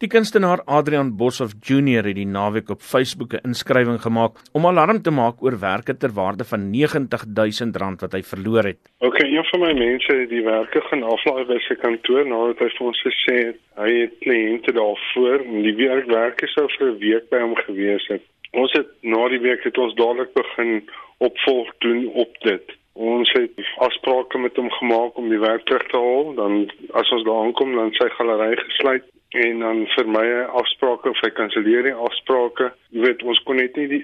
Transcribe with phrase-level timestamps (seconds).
[0.00, 5.02] Die kunstenaar Adrian Boshoff Junior het die naweek op Facebook 'n inskrywing gemaak om alarm
[5.02, 8.80] te maak oor werke ter waarde van R90000 wat hy verloor het.
[8.98, 12.70] Okay, een van my mense het die werke gaan aflaai by sy kantoor nadat hy
[12.78, 17.28] vir ons gesê het hy het kliënte daarvoor en die werkwerke sou vir 'n week
[17.30, 18.22] by hom gewees het.
[18.52, 20.88] Ons het na die week het ons dadelik begin
[21.18, 22.79] opvolg doen op dit.
[23.00, 26.58] Ons het afsprake met hom gemaak om die werk terug te haal, dan
[27.00, 29.06] as ons daar aankom dan sy galery gesluit
[29.40, 30.24] en dan vir my
[30.58, 32.72] afsprake of hy kanselleer die afsprake.
[32.90, 34.00] Jy weet, ons kon net nie die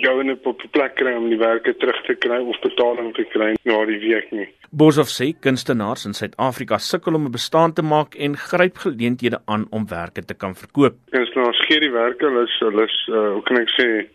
[0.00, 3.54] jou in 'n plek kry om die werke terug te kry of betaling te kry
[3.64, 4.48] na die week nie.
[4.72, 9.66] Boshoff sê kunstenaars in Suid-Afrika sukkel om 'n bestaan te maak en gryp geleenthede aan
[9.70, 10.94] om werke te kan verkoop.
[11.10, 14.08] Kunstenaars gee die werke, hulle is hulle is uh, hoe kan ek sê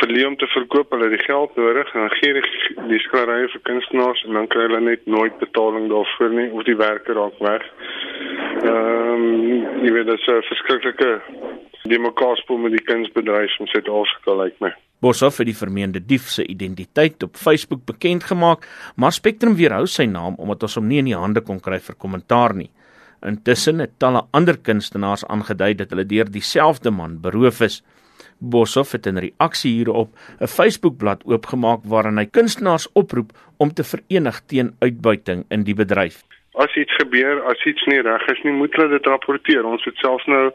[0.00, 2.44] verleen om te verkoop, hulle het die geld nodig en dan gee die,
[2.92, 6.76] die skilderye vir kunstenaars en dan kry hulle net nooit betaling daarvoor nie of die
[6.80, 7.66] werke raak weg.
[8.64, 9.26] Ehm um,
[9.84, 11.10] jy weet dit is 'n verskriklike
[11.88, 14.72] demokraspoel met die kunsbedryf in Suid-Afrika lyk like my.
[15.00, 20.04] Boshoff het die vermeende dief se identiteit op Facebook bekend gemaak, maar Spectrum weerhou sy
[20.04, 22.68] naam omdat ons hom nie in die hande kon kry vir kommentaar nie.
[23.24, 27.80] Intussen het talle ander kunstenaars aangedui dat hulle deur dieselfde man beroof is.
[28.38, 34.40] Boshoff het in reaksie hierop 'n Facebook-blad oopgemaak waarin hy kunstenaars oproep om te verenig
[34.46, 36.24] teen uitbuiting in die bedryf.
[36.54, 39.64] As iets gebeur, as iets nie reg is nie, moet hulle dit rapporteer.
[39.64, 40.50] Ons het selfs nou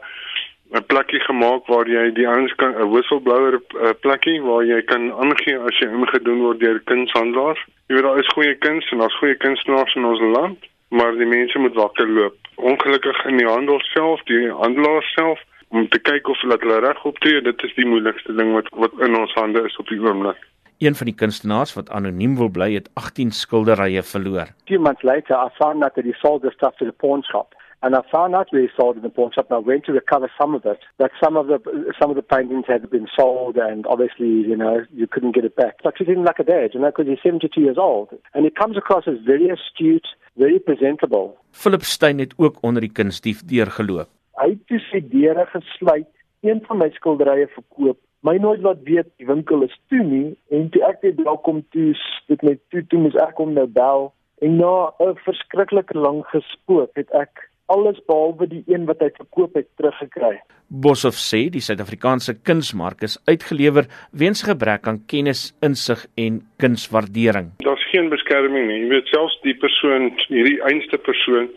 [0.74, 5.12] 'n plekkie gemaak waar jy die ouens kan 'n whistleblower eh, plekkie waar jy kan
[5.12, 7.62] aangee as jy ingedoen word deur kunshandelaars.
[7.86, 10.58] Jy weet daar is goeie kuns en daar's goeie kunstenaars in ons land,
[10.90, 12.36] maar die mense moet wakker loop.
[12.56, 17.40] Ongelukkig in die handel self, die handelaars self om te kyk of hulle reg optree,
[17.42, 20.38] dit is die moeilikste ding wat wat in ons hande is op die oomblik.
[20.78, 24.52] Een van die kunstenaars wat anoniem wil bly, het 18 skilderye verloor.
[24.68, 27.54] Few months later, I found out that he sold the stuff to the pawn shop.
[27.80, 29.50] And I found out where he sold in the pawn shop.
[29.50, 30.80] And I went to recover some of it.
[30.98, 31.58] That some of the
[32.00, 35.56] some of the paintings had been sold, and obviously, you know, you couldn't get it
[35.56, 35.74] back.
[35.82, 38.44] So I treated him like a dad, you know, because he's 72 years old, and
[38.44, 41.36] he comes across as very astute, very presentable.
[41.50, 44.08] Philip Stein het ook onder die kunstdief deurgeloop
[44.40, 46.10] hy het toe sy deure gesluit,
[46.46, 47.98] een van my skilderye verkoop.
[48.26, 51.92] My nooit wat weet die winkel is toe nie en toe ek dit welkom toe
[52.28, 54.10] dit net toe toe moes ek hom nou bel
[54.42, 59.54] en na 'n verskriklike lang gespook het ek alles behalwe die een wat hy verkoop
[59.58, 60.38] het teruggekry.
[60.66, 67.52] Boshoff sê die Suid-Afrikaanse kunsmark is uitgelewer weens gebrek aan kennis, insig en kunswaardering.
[67.90, 68.80] Geen beskerming nie.
[68.82, 71.50] Jy weet selfs die persoon, hierdie einste persoon,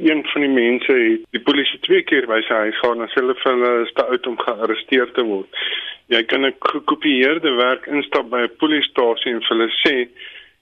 [0.00, 3.34] een van die mense het die polisie twee keer by sy huis gaan en hulle
[3.40, 5.60] vir hulle is te oud om gearresteer te word.
[6.12, 9.94] Jy kan 'n gekopieerde werk instap by 'n polisiestasie en vir hulle sê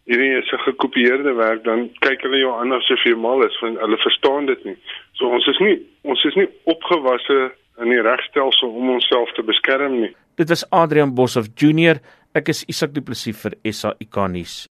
[0.07, 3.79] hierdie is 'n gekopieerde werk, dan kyk hulle jou aan asof jy mal is want
[3.79, 4.77] hulle verstaan dit nie.
[5.13, 10.01] So ons is nie ons is nie opgewasse in die regstelsel om onsself te beskerm
[10.01, 10.15] nie.
[10.37, 12.01] Dit was Adrian Boshoff Junior.
[12.35, 14.69] Ek is Isak Du Plessis vir SAK nuus.